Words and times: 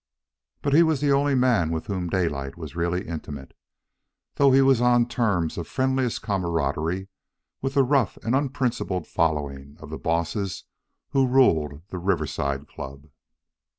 But 0.63 0.73
he 0.73 0.81
was 0.81 0.99
the 0.99 1.11
only 1.11 1.35
man 1.35 1.69
with 1.69 1.85
whom 1.85 2.09
Daylight 2.09 2.57
was 2.57 2.75
really 2.75 3.07
intimate, 3.07 3.53
though 4.33 4.51
he 4.51 4.63
was 4.63 4.81
on 4.81 5.07
terms 5.07 5.59
of 5.59 5.67
friendliest 5.67 6.23
camaraderie 6.23 7.07
with 7.61 7.75
the 7.75 7.83
rough 7.83 8.17
and 8.23 8.33
unprincipled 8.35 9.05
following 9.05 9.77
of 9.79 9.91
the 9.91 9.99
bosses 9.99 10.63
who 11.09 11.27
ruled 11.27 11.83
the 11.89 11.99
Riverside 11.99 12.67
Club. 12.67 13.09